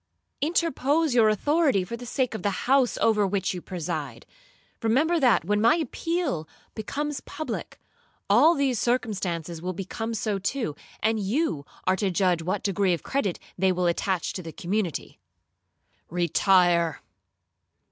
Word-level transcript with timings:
Interpose 0.41 1.13
your 1.13 1.29
authority 1.29 1.83
for 1.83 1.95
the 1.95 2.07
sake 2.07 2.33
of 2.33 2.41
the 2.41 2.49
house 2.65 2.97
over 3.03 3.27
which 3.27 3.53
you 3.53 3.61
preside. 3.61 4.25
Remember 4.81 5.19
that, 5.19 5.45
when 5.45 5.61
my 5.61 5.75
appeal 5.75 6.47
becomes 6.73 7.19
public, 7.21 7.79
all 8.27 8.55
these 8.55 8.79
circumstances 8.79 9.61
will 9.61 9.73
become 9.73 10.15
so 10.15 10.39
to, 10.39 10.75
and 11.01 11.19
you 11.19 11.67
are 11.85 11.95
to 11.97 12.09
judge 12.09 12.41
what 12.41 12.63
degree 12.63 12.93
of 12.95 13.03
credit 13.03 13.37
they 13.59 13.71
will 13.71 13.85
attach 13.85 14.33
to 14.33 14.41
the 14.41 14.51
community.' 14.51 15.19
'Retire!' 16.09 16.99